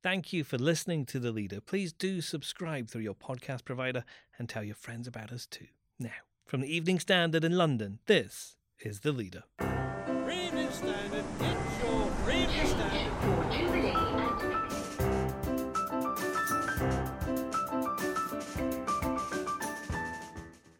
[0.00, 1.60] Thank you for listening to The Leader.
[1.60, 4.04] Please do subscribe through your podcast provider
[4.38, 5.66] and tell your friends about us too.
[5.98, 6.10] Now,
[6.44, 9.42] from the Evening Standard in London, this is The Leader.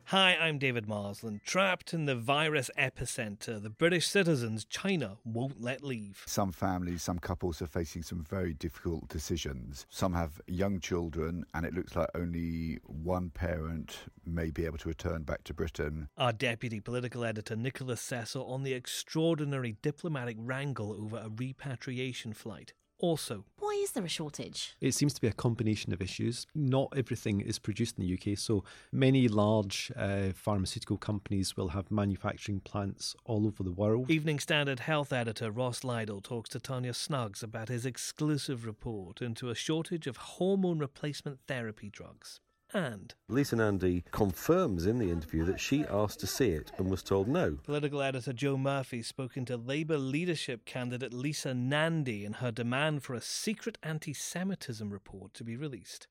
[0.09, 1.43] Hi, I'm David Marsland.
[1.45, 6.23] Trapped in the virus epicenter, the British citizens China won't let leave.
[6.25, 9.85] Some families, some couples are facing some very difficult decisions.
[9.91, 14.89] Some have young children, and it looks like only one parent may be able to
[14.89, 16.09] return back to Britain.
[16.17, 22.73] Our deputy political editor Nicholas Cecil on the extraordinary diplomatic wrangle over a repatriation flight.
[23.01, 24.75] Also, Why is there a shortage?
[24.81, 26.47] It seems to be a combination of issues.
[26.55, 31.91] Not everything is produced in the UK, so many large uh, pharmaceutical companies will have
[31.91, 34.11] manufacturing plants all over the world.
[34.11, 39.49] Evening Standard health editor Ross Lydall talks to Tanya Snuggs about his exclusive report into
[39.49, 42.41] a shortage of hormone replacement therapy drugs.
[42.75, 47.03] And Lisa Nandy confirms in the interview that she asked to see it and was
[47.03, 47.59] told no.
[47.63, 53.15] political editor Joe Murphy spoken to Labour leadership candidate Lisa Nandy in her demand for
[53.15, 56.09] a secret anti Semitism report to be released.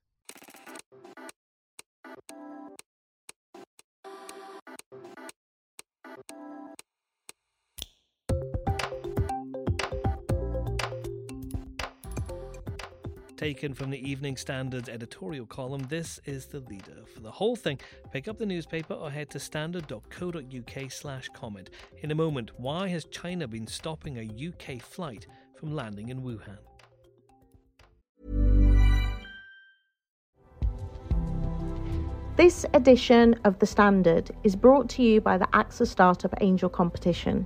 [13.47, 17.05] Taken from the Evening Standard's editorial column, this is the leader.
[17.13, 17.79] For the whole thing,
[18.11, 21.69] pick up the newspaper or head to standard.co.uk slash comment.
[21.99, 26.57] In a moment, why has China been stopping a UK flight from landing in Wuhan?
[32.35, 37.45] This edition of The Standard is brought to you by the AXA Startup Angel Competition.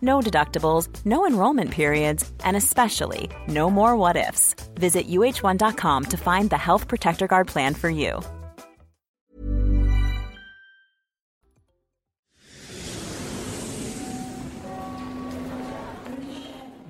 [0.00, 4.54] No deductibles, no enrollment periods, and especially no more what ifs.
[4.74, 8.20] Visit uh1.com to find the Health Protector Guard plan for you.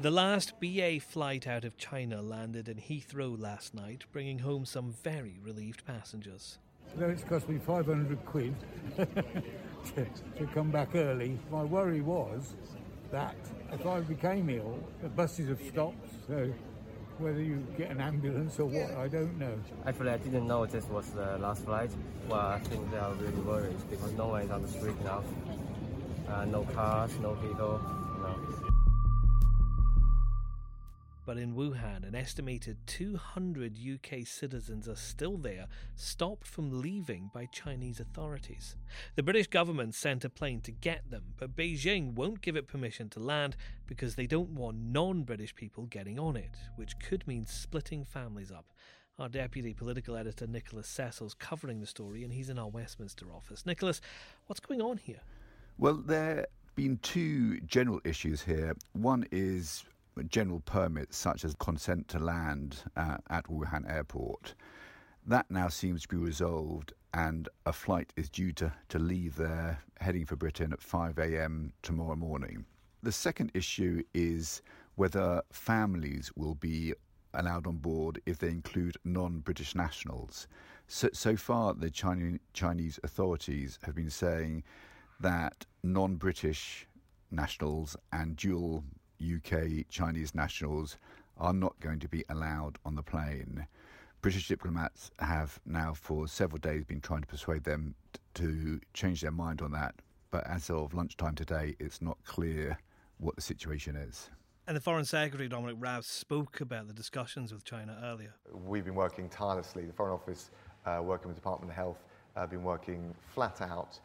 [0.00, 4.94] The last BA flight out of China landed in Heathrow last night, bringing home some
[5.02, 6.58] very relieved passengers.
[6.94, 8.54] Though it's cost me 500 quid
[8.96, 10.06] to,
[10.38, 12.54] to come back early, my worry was
[13.10, 13.36] that
[13.72, 16.50] if I became ill, the buses have stopped, so
[17.18, 19.58] whether you get an ambulance or what, I don't know.
[19.86, 21.90] Actually, I didn't know this was the last flight.
[22.28, 25.24] Well, I think they are really worried because no one is on the street now.
[26.28, 27.80] Uh, no cars, no people.
[31.28, 37.44] But in Wuhan, an estimated 200 UK citizens are still there, stopped from leaving by
[37.52, 38.76] Chinese authorities.
[39.14, 43.10] The British government sent a plane to get them, but Beijing won't give it permission
[43.10, 43.56] to land
[43.86, 48.50] because they don't want non British people getting on it, which could mean splitting families
[48.50, 48.72] up.
[49.18, 53.66] Our deputy political editor Nicholas Cecil's covering the story, and he's in our Westminster office.
[53.66, 54.00] Nicholas,
[54.46, 55.20] what's going on here?
[55.76, 58.74] Well, there have been two general issues here.
[58.94, 59.84] One is
[60.24, 64.54] general permits, such as consent to land uh, at Wuhan Airport.
[65.26, 69.82] That now seems to be resolved, and a flight is due to, to leave there,
[70.00, 71.72] heading for Britain at 5 a.m.
[71.82, 72.64] tomorrow morning.
[73.02, 74.62] The second issue is
[74.96, 76.94] whether families will be
[77.34, 80.48] allowed on board if they include non British nationals.
[80.86, 84.64] So, so far, the Chinese, Chinese authorities have been saying
[85.20, 86.86] that non British
[87.30, 88.82] nationals and dual
[89.22, 90.96] UK Chinese nationals
[91.36, 93.66] are not going to be allowed on the plane.
[94.20, 99.20] British diplomats have now for several days been trying to persuade them t- to change
[99.20, 99.94] their mind on that,
[100.30, 102.78] but as of lunchtime today, it's not clear
[103.18, 104.30] what the situation is.
[104.66, 108.34] And the Foreign Secretary, Dominic Raab, spoke about the discussions with China earlier.
[108.52, 110.50] We've been working tirelessly, the Foreign Office
[110.84, 112.04] uh, working with the Department of Health,
[112.36, 113.98] uh, been working flat out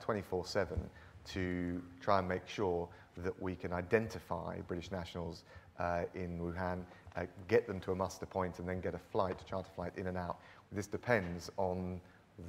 [0.00, 0.90] 24 uh, 7
[1.32, 2.88] to try and make sure
[3.18, 5.44] that we can identify British nationals
[5.78, 6.84] uh, in Wuhan,
[7.16, 9.92] uh, get them to a muster point, and then get a flight, a charter flight
[9.96, 10.38] in and out.
[10.72, 12.00] This depends on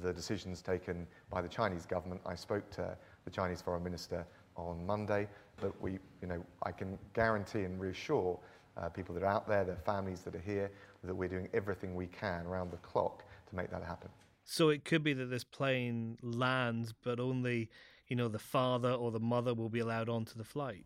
[0.02, 2.20] the decisions taken by the Chinese government.
[2.26, 4.26] I spoke to the Chinese foreign minister
[4.56, 5.28] on Monday,
[5.60, 8.38] but we, you know, I can guarantee and reassure
[8.76, 10.70] uh, people that are out there, their families that are here,
[11.04, 14.10] that we're doing everything we can around the clock to make that happen.
[14.44, 17.68] So it could be that this plane lands, but only,
[18.08, 20.84] you know, the father or the mother will be allowed onto the flight.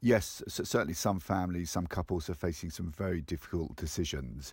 [0.00, 4.52] Yes, certainly some families, some couples are facing some very difficult decisions.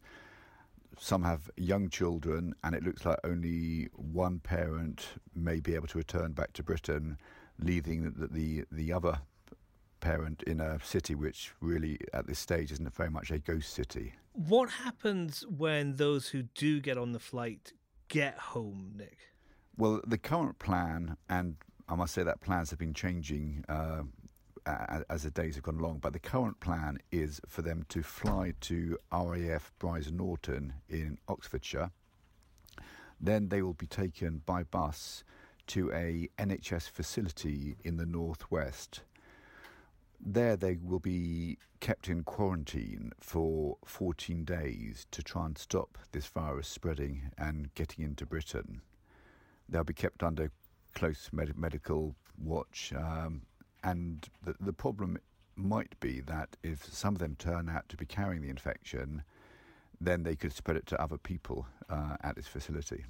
[0.99, 5.97] Some have young children, and it looks like only one parent may be able to
[5.97, 7.17] return back to Britain,
[7.57, 9.19] leaving the, the, the other
[9.99, 14.13] parent in a city which really at this stage isn't very much a ghost city.
[14.33, 17.73] What happens when those who do get on the flight
[18.07, 19.17] get home, Nick?
[19.77, 21.55] Well, the current plan, and
[21.89, 24.03] I must say that plans have been changing uh,
[25.09, 28.53] as the days have gone along, but the current plan is for them to fly
[28.61, 31.91] to RAF Brize Norton in Oxfordshire.
[33.19, 35.23] Then they will be taken by bus
[35.67, 39.01] to a NHS facility in the northwest
[40.19, 46.27] there, they will be kept in quarantine for 14 days to try and stop this
[46.27, 48.81] virus spreading and getting into Britain.
[49.67, 50.51] They'll be kept under
[50.93, 53.41] close med- medical watch, um,
[53.83, 55.17] and the, the problem
[55.55, 59.23] might be that if some of them turn out to be carrying the infection,
[59.99, 63.05] then they could spread it to other people uh, at this facility.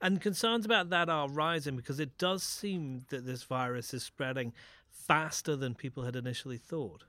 [0.00, 4.52] And concerns about that are rising because it does seem that this virus is spreading
[4.88, 7.04] faster than people had initially thought.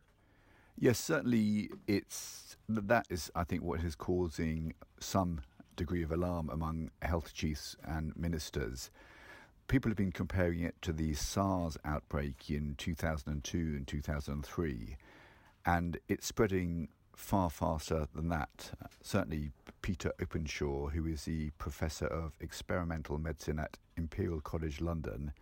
[0.79, 5.41] Yes, certainly it's that is I think what is causing some
[5.75, 8.91] degree of alarm among health chiefs and ministers.
[9.67, 14.97] People have been comparing it to the SARS outbreak in 2002 and 2003,
[15.65, 16.87] and it's spreading
[17.17, 18.71] far faster than that.
[19.01, 25.33] Certainly, Peter Openshaw, who is the professor of experimental medicine at Imperial College London,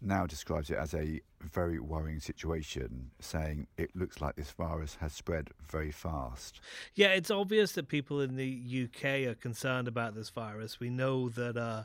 [0.00, 5.12] now describes it as a very worrying situation, saying it looks like this virus has
[5.12, 6.60] spread very fast.
[6.94, 10.80] Yeah, it's obvious that people in the UK are concerned about this virus.
[10.80, 11.84] We know that uh,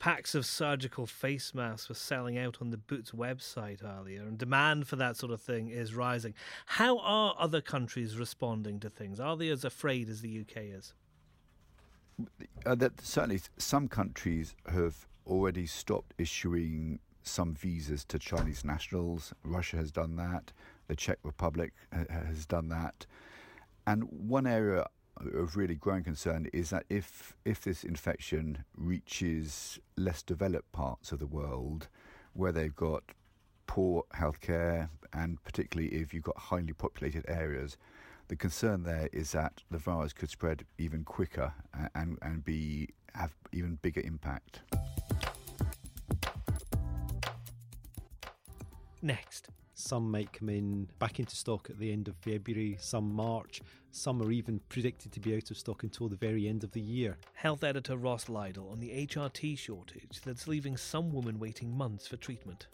[0.00, 4.88] packs of surgical face masks were selling out on the Boots website earlier, and demand
[4.88, 6.34] for that sort of thing is rising.
[6.66, 9.20] How are other countries responding to things?
[9.20, 10.94] Are they as afraid as the UK is?
[12.66, 19.32] Uh, that certainly some countries have already stopped issuing some visas to Chinese nationals.
[19.44, 20.52] Russia has done that.
[20.88, 23.06] The Czech Republic has done that.
[23.86, 24.86] And one area
[25.34, 31.18] of really growing concern is that if if this infection reaches less developed parts of
[31.18, 31.88] the world,
[32.32, 33.02] where they've got
[33.66, 37.76] poor healthcare, and particularly if you've got highly populated areas,
[38.28, 41.52] the concern there is that the virus could spread even quicker
[41.94, 44.60] and and be have even bigger impact.
[49.02, 49.48] next?
[49.80, 54.20] Some might come in back into stock at the end of February, some March, some
[54.22, 57.16] are even predicted to be out of stock until the very end of the year.
[57.32, 62.16] Health editor Ross Lydall on the HRT shortage that's leaving some women waiting months for
[62.16, 62.68] treatment.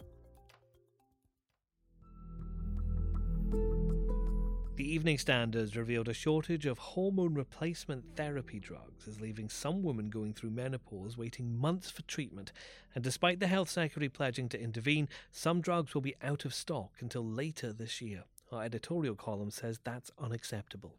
[4.77, 10.11] The Evening Standards revealed a shortage of hormone replacement therapy drugs is leaving some women
[10.11, 12.51] going through menopause waiting months for treatment.
[12.93, 16.91] And despite the Health Secretary pledging to intervene, some drugs will be out of stock
[16.99, 18.25] until later this year.
[18.51, 20.93] Our editorial column says that's unacceptable.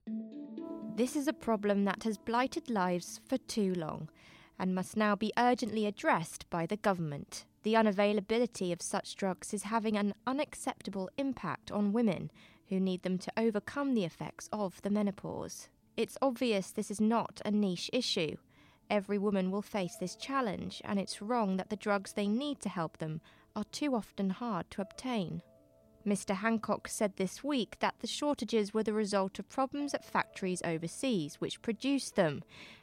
[0.97, 4.09] This is a problem that has blighted lives for too long
[4.59, 7.45] and must now be urgently addressed by the government.
[7.63, 12.33] The unavailability of such drugs is having an unacceptable impact on women
[12.69, 15.69] who need them to overcome the effects of the menopause.
[15.97, 18.37] It's obvious this is not a niche issue.
[18.91, 22.69] Every woman will face this challenge, and it's wrong that the drugs they need to
[22.69, 23.21] help them
[23.55, 25.43] are too often hard to obtain.
[26.07, 26.37] Mr.
[26.37, 31.37] Hancock said this week that the shortages were the result of problems at factories overseas
[31.37, 32.43] which produced them,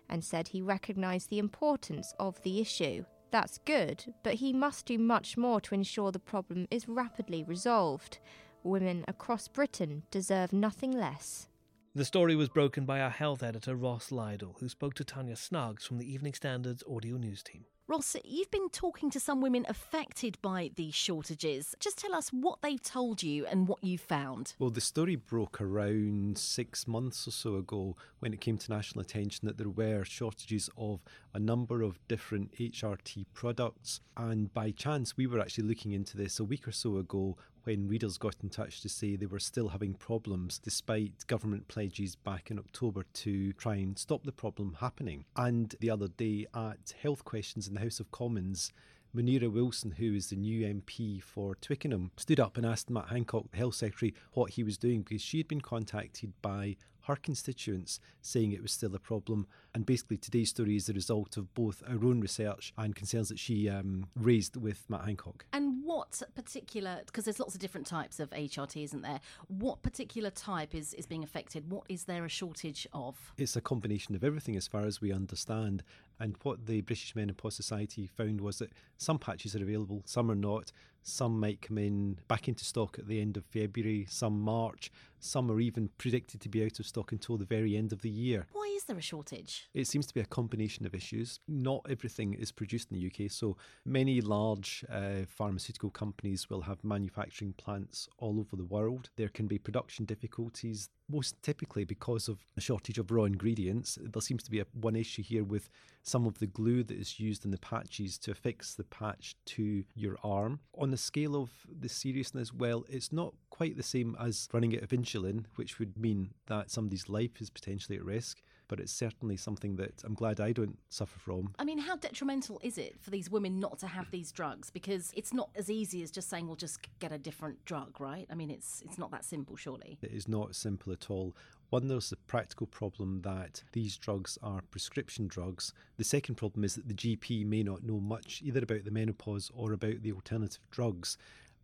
[0.09, 3.05] and said he recognised the importance of the issue.
[3.31, 8.19] That's good, but he must do much more to ensure the problem is rapidly resolved.
[8.65, 11.47] Women across Britain deserve nothing less.
[11.93, 15.85] The story was broken by our health editor Ross Lydall, who spoke to Tanya Snuggs
[15.85, 17.65] from the Evening Standard's audio news team.
[17.87, 21.75] Ross, you've been talking to some women affected by these shortages.
[21.79, 24.55] Just tell us what they've told you and what you've found.
[24.57, 29.03] Well, the story broke around six months or so ago when it came to national
[29.03, 31.01] attention that there were shortages of
[31.35, 33.99] a number of different HRT products.
[34.17, 37.87] And by chance, we were actually looking into this a week or so ago when
[37.87, 42.51] readers got in touch to say they were still having problems despite government pledges back
[42.51, 45.25] in October to try and stop the problem happening.
[45.35, 48.71] And the other day at Health Questions the House of Commons,
[49.15, 53.51] Munira Wilson, who is the new MP for Twickenham, stood up and asked Matt Hancock,
[53.51, 57.99] the Health Secretary, what he was doing because she had been contacted by her constituents
[58.21, 59.47] saying it was still a problem.
[59.75, 63.37] And basically, today's story is the result of both our own research and concerns that
[63.37, 65.45] she um, raised with Matt Hancock.
[65.51, 69.19] And what particular, because there's lots of different types of HRT, isn't there?
[69.49, 71.69] What particular type is, is being affected?
[71.69, 73.33] What is there a shortage of?
[73.37, 75.83] It's a combination of everything as far as we understand.
[76.21, 80.35] And what the British Menopause Society found was that some patches are available, some are
[80.35, 80.71] not.
[81.07, 85.51] Some might come in back into stock at the end of February, some March, some
[85.51, 88.47] are even predicted to be out of stock until the very end of the year.
[88.53, 89.64] Why is there a shortage?
[89.73, 91.39] It seems to be a combination of issues.
[91.47, 96.83] Not everything is produced in the UK, so many large uh, pharmaceutical companies will have
[96.83, 99.09] manufacturing plants all over the world.
[99.15, 103.97] There can be production difficulties, most typically because of a shortage of raw ingredients.
[104.01, 105.69] There seems to be a, one issue here with
[106.03, 109.83] some of the glue that is used in the patches to affix the patch to
[109.95, 110.59] your arm.
[110.77, 114.83] On the scale of the seriousness, well, it's not quite the same as running out
[114.83, 119.37] of insulin, which would mean that somebody's life is potentially at risk but it's certainly
[119.37, 121.53] something that I'm glad I don't suffer from.
[121.59, 124.69] I mean, how detrimental is it for these women not to have these drugs?
[124.69, 128.27] Because it's not as easy as just saying, "Well, just get a different drug," right?
[128.29, 129.97] I mean, it's it's not that simple, surely.
[130.01, 131.35] It is not simple at all.
[131.69, 135.73] One, there's the practical problem that these drugs are prescription drugs.
[135.97, 139.51] The second problem is that the GP may not know much either about the menopause
[139.53, 141.17] or about the alternative drugs.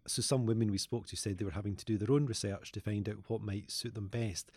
[0.08, 2.72] So, some women we spoke to said they were having to do their own research
[2.72, 4.52] to find out what might suit them best.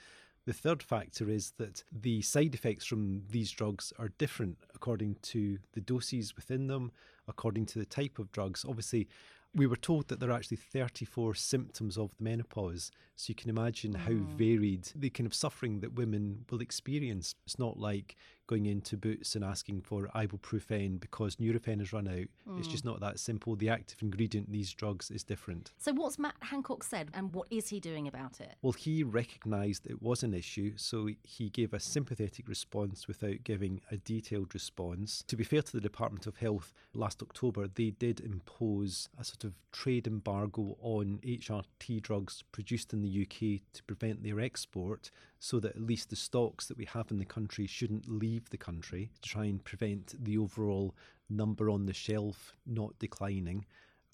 [0.46, 5.58] The third factor is that the side effects from these drugs are different according to
[5.72, 6.92] the doses within them,
[7.26, 8.64] according to the type of drugs.
[8.68, 9.08] Obviously,
[9.54, 12.90] we were told that there are actually 34 symptoms of the menopause.
[13.16, 17.34] So you can imagine how varied the kind of suffering that women will experience.
[17.46, 18.16] It's not like
[18.46, 22.26] going into Boots and asking for ibuprofen because Nurofen has run out.
[22.48, 22.58] Mm.
[22.58, 23.56] It's just not that simple.
[23.56, 25.72] The active ingredient in these drugs is different.
[25.78, 28.54] So, what's Matt Hancock said and what is he doing about it?
[28.62, 33.80] Well, he recognised it was an issue, so he gave a sympathetic response without giving
[33.90, 35.24] a detailed response.
[35.28, 39.44] To be fair to the Department of Health, last October they did impose a sort
[39.44, 45.60] of trade embargo on HRT drugs produced in the UK to prevent their export so
[45.60, 49.10] that at least the stocks that we have in the country shouldn't leave the country
[49.14, 50.94] to try and prevent the overall
[51.28, 53.64] number on the shelf not declining.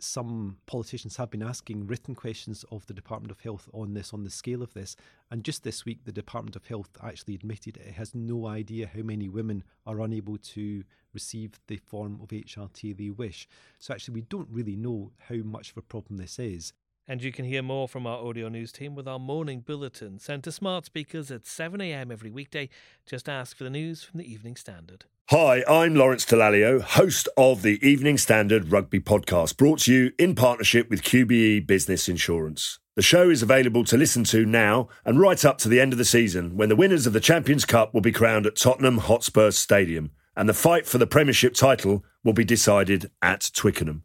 [0.02, 4.25] Some politicians have been asking written questions of the Department of Health on this, on
[4.25, 4.97] the scale of this.
[5.30, 9.02] And just this week, the Department of Health actually admitted it has no idea how
[9.02, 13.47] many women are unable to receive the form of HRT they wish.
[13.78, 16.73] So, actually, we don't really know how much of a problem this is.
[17.10, 20.44] And you can hear more from our audio news team with our morning bulletin sent
[20.44, 22.68] to smart speakers at 7am every weekday.
[23.04, 25.06] Just ask for the news from the Evening Standard.
[25.30, 30.36] Hi, I'm Lawrence Dallaglio, host of the Evening Standard Rugby Podcast, brought to you in
[30.36, 32.78] partnership with QBE Business Insurance.
[32.94, 35.98] The show is available to listen to now and right up to the end of
[35.98, 39.50] the season when the winners of the Champions Cup will be crowned at Tottenham Hotspur
[39.50, 44.04] Stadium and the fight for the Premiership title will be decided at Twickenham.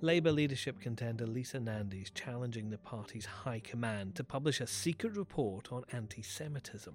[0.00, 5.16] Labour leadership contender Lisa Nandy is challenging the party's high command to publish a secret
[5.16, 6.94] report on anti Semitism.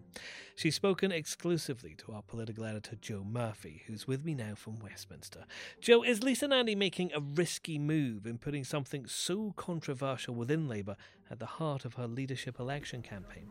[0.55, 5.43] She's spoken exclusively to our political editor Joe Murphy, who's with me now from Westminster.
[5.81, 10.95] Joe, is Lisa Nandy making a risky move in putting something so controversial within Labour
[11.29, 13.49] at the heart of her leadership election campaign?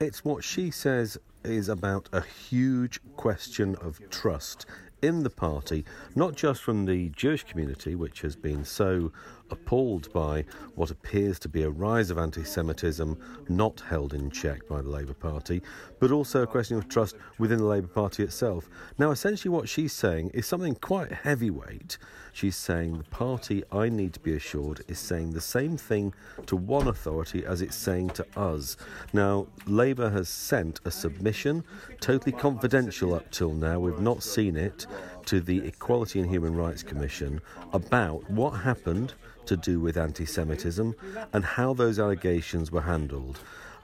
[0.00, 4.66] It's what she says is about a huge question of trust
[5.02, 9.12] in the party, not just from the Jewish community, which has been so
[9.50, 14.66] appalled by what appears to be a rise of anti Semitism not held in check
[14.68, 15.62] by the Labour Party,
[16.00, 18.68] but also a question of trust within the Labour Party itself.
[18.98, 21.98] Now, essentially, what she's saying is something quite heavyweight.
[22.32, 26.14] She's saying the party, I need to be assured, is saying the same thing
[26.46, 28.76] to one authority as it's saying to us.
[29.12, 31.64] Now, Labour has sent a submission,
[32.00, 34.86] totally confidential up till now, we've not seen it,
[35.28, 37.42] to the Equality and Human Rights Commission
[37.74, 39.12] about what happened
[39.44, 40.94] to do with anti Semitism
[41.34, 43.38] and how those allegations were handled.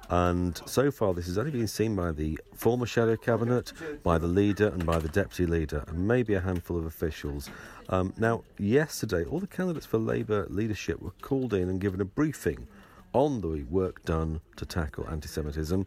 [0.08, 4.26] And so far, this has only been seen by the former shadow cabinet, by the
[4.26, 7.50] leader, and by the deputy leader, and maybe a handful of officials.
[7.90, 12.06] Um, now, yesterday, all the candidates for Labour leadership were called in and given a
[12.06, 12.66] briefing
[13.12, 15.86] on the work done to tackle anti Semitism.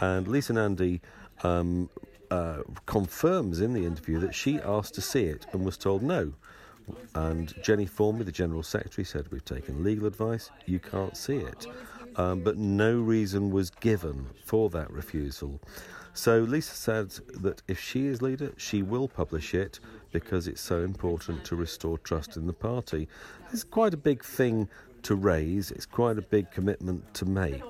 [0.00, 1.00] And Lisa Nandy
[1.44, 1.90] um,
[2.30, 6.32] uh, confirms in the interview that she asked to see it and was told no.
[7.14, 11.66] And Jennie Formby, the General Secretary, said, We've taken legal advice, you can't see it.
[12.16, 15.60] Um, but no reason was given for that refusal.
[16.14, 17.10] So Lisa said
[17.42, 19.80] that if she is leader, she will publish it
[20.12, 23.06] because it's so important to restore trust in the party.
[23.52, 24.66] It's quite a big thing
[25.02, 27.62] to raise, it's quite a big commitment to make.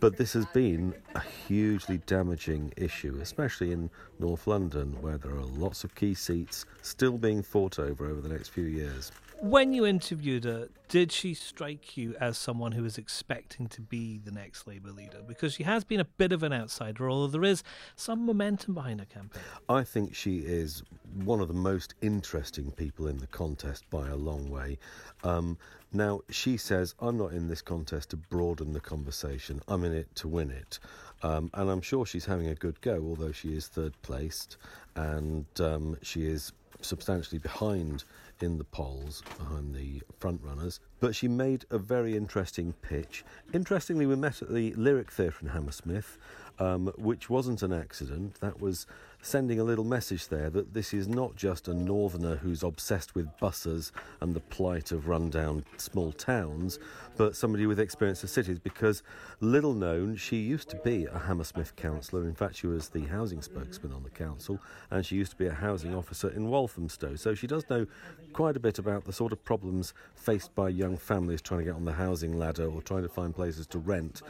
[0.00, 5.44] But this has been a hugely damaging issue, especially in North London, where there are
[5.44, 9.10] lots of key seats still being fought over over the next few years.
[9.40, 14.18] When you interviewed her, did she strike you as someone who was expecting to be
[14.18, 15.18] the next Labour leader?
[15.26, 17.62] Because she has been a bit of an outsider, although there is
[17.94, 19.40] some momentum behind her campaign.
[19.68, 20.82] I think she is
[21.22, 24.76] one of the most interesting people in the contest by a long way.
[25.22, 25.56] Um,
[25.92, 30.12] now, she says, I'm not in this contest to broaden the conversation, I'm in it
[30.16, 30.80] to win it.
[31.22, 34.56] Um, and I'm sure she's having a good go, although she is third placed
[34.96, 38.04] and um, she is substantially behind
[38.42, 40.80] in the polls behind the front runners.
[41.00, 43.24] But she made a very interesting pitch.
[43.52, 46.18] Interestingly, we met at the Lyric Theatre in Hammersmith,
[46.58, 48.40] um, which wasn't an accident.
[48.40, 48.86] That was
[49.20, 53.36] sending a little message there that this is not just a northerner who's obsessed with
[53.38, 53.90] buses
[54.20, 56.78] and the plight of rundown small towns,
[57.16, 58.58] but somebody with experience of cities.
[58.58, 59.02] Because
[59.40, 62.24] little known, she used to be a Hammersmith councillor.
[62.24, 65.46] In fact, she was the housing spokesman on the council, and she used to be
[65.46, 67.16] a housing officer in Walthamstow.
[67.16, 67.86] So she does know
[68.32, 71.74] quite a bit about the sort of problems faced by young families trying to get
[71.74, 74.22] on the housing ladder or trying to find places to rent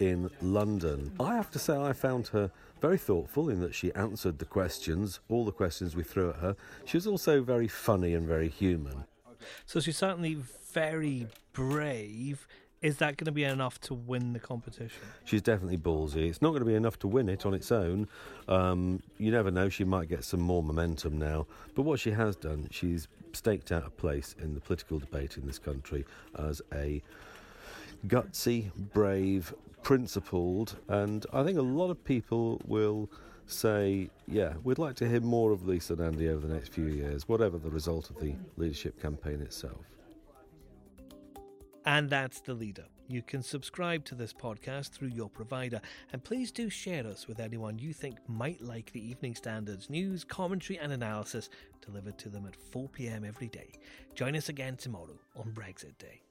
[0.00, 1.12] in London.
[1.18, 5.20] I have to say, I found her very thoughtful in that she answered the questions,
[5.28, 6.56] all the questions we threw at her.
[6.84, 9.04] She was also very funny and very human.
[9.64, 10.38] So she's certainly
[10.72, 12.46] very brave.
[12.82, 15.02] Is that going to be enough to win the competition?
[15.24, 16.28] She's definitely ballsy.
[16.28, 18.06] It's not going to be enough to win it on its own.
[18.48, 21.46] Um, you never know, she might get some more momentum now.
[21.74, 25.46] But what she has done, she's staked out a place in the political debate in
[25.46, 26.04] this country
[26.38, 27.02] as a
[28.08, 33.08] gutsy, brave, principled, and I think a lot of people will
[33.46, 37.28] say, yeah, we'd like to hear more of Lisa Nandy over the next few years,
[37.28, 39.95] whatever the result of the leadership campaign itself.
[41.86, 42.84] And that's the leader.
[43.08, 45.80] You can subscribe to this podcast through your provider,
[46.12, 50.24] and please do share us with anyone you think might like the Evening Standards news,
[50.24, 51.48] commentary, and analysis
[51.80, 53.70] delivered to them at 4 pm every day.
[54.16, 56.25] Join us again tomorrow on Brexit Day.